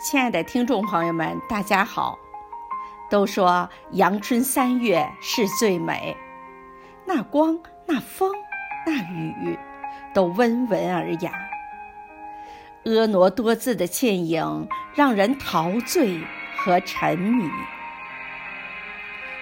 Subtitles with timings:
[0.00, 2.16] 亲爱的听众朋友们，大家好。
[3.10, 6.16] 都说阳春三月是最美，
[7.04, 8.32] 那光、那风、
[8.86, 9.58] 那雨，
[10.14, 11.32] 都温文尔雅。
[12.84, 16.22] 婀娜多姿的倩影，让人陶醉
[16.56, 17.50] 和沉迷。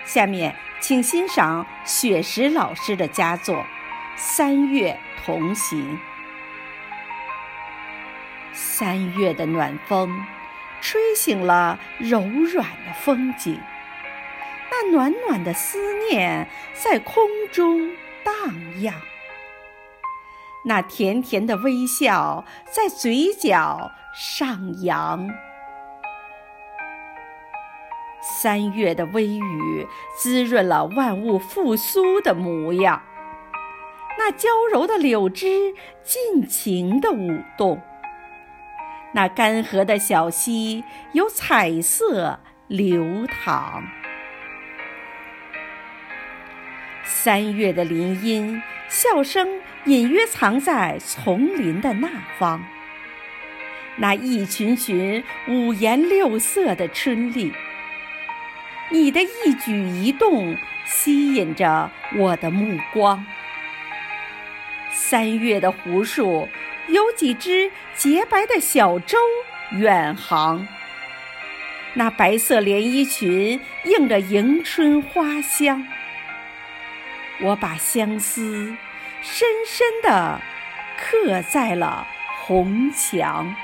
[0.06, 3.56] 下面，请欣赏雪石老师的佳作
[4.16, 5.96] 《三月同行》。
[8.54, 10.24] 三月的暖风。
[10.80, 13.60] 吹醒了柔软的风景，
[14.70, 17.90] 那暖暖的思念在空中
[18.24, 18.94] 荡漾，
[20.64, 25.28] 那甜甜的微笑在嘴角上扬。
[28.20, 29.86] 三月的微雨
[30.16, 33.02] 滋润了万物复苏的模样，
[34.18, 37.80] 那娇柔的柳枝尽情地舞动。
[39.16, 43.82] 那干涸的小溪有彩色流淌，
[47.02, 52.62] 三月的林荫，笑声隐约藏在丛林的那方。
[53.96, 57.54] 那一群群五颜六色的春丽，
[58.90, 63.24] 你的一举一动吸引着我的目光。
[64.90, 66.46] 三月的湖树。
[66.88, 69.18] 有几只洁白的小舟
[69.72, 70.66] 远航，
[71.94, 75.86] 那白色连衣裙映着迎春花香。
[77.40, 78.76] 我把相思
[79.20, 80.40] 深深地
[80.96, 82.06] 刻在了
[82.38, 83.54] 红墙。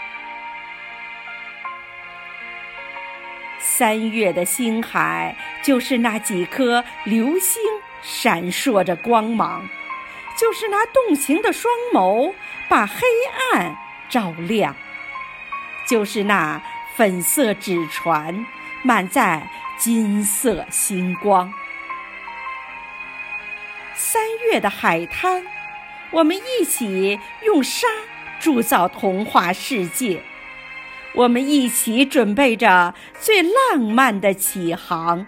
[3.58, 7.62] 三月的星海，就是那几颗流星
[8.02, 9.68] 闪烁着光芒。
[10.42, 12.34] 就是那动情的双眸，
[12.68, 12.96] 把黑
[13.52, 13.76] 暗
[14.08, 14.74] 照亮；
[15.86, 16.60] 就是那
[16.96, 18.44] 粉色纸船，
[18.82, 21.54] 满载金色星光。
[23.94, 25.46] 三月的海滩，
[26.10, 27.86] 我们一起用沙
[28.40, 30.24] 铸造童话世界，
[31.12, 35.24] 我们一起准备着最浪漫的起航。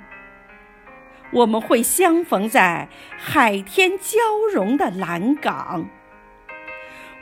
[1.34, 4.18] 我们会相逢在海天交
[4.52, 5.90] 融的蓝港，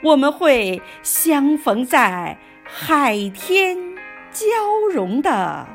[0.03, 3.95] 我们会相逢在海天
[4.31, 4.45] 交
[4.93, 5.67] 融的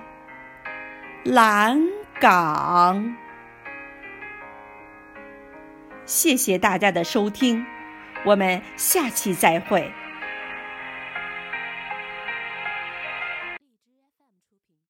[1.24, 1.82] 蓝
[2.20, 3.16] 港。
[6.06, 7.66] 谢谢大家的收听，
[8.24, 9.92] 我们下期再会。